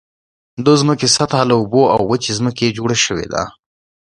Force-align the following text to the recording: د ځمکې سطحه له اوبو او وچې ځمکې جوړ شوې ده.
د 0.65 0.67
ځمکې 0.79 1.07
سطحه 1.17 1.45
له 1.49 1.55
اوبو 1.59 1.83
او 1.95 2.01
وچې 2.09 2.31
ځمکې 2.39 2.75
جوړ 2.77 2.89
شوې 3.05 3.25
ده. 3.33 3.43